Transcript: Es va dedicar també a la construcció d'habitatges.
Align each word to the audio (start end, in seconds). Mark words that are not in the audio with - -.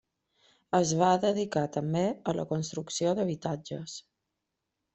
Es 0.77 0.93
va 1.01 1.09
dedicar 1.25 1.65
també 1.75 2.03
a 2.33 2.35
la 2.39 2.47
construcció 2.55 3.15
d'habitatges. 3.21 4.01